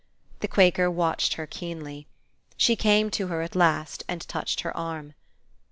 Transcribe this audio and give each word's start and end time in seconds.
The 0.39 0.47
Quaker 0.47 0.89
watched 0.89 1.35
her 1.35 1.45
keenly. 1.45 2.07
She 2.57 2.75
came 2.75 3.11
to 3.11 3.27
her 3.27 3.43
at 3.43 3.55
last, 3.55 4.03
and 4.07 4.19
touched 4.21 4.61
her 4.61 4.75
arm. 4.75 5.13